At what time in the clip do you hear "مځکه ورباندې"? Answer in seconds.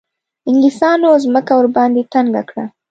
1.33-2.09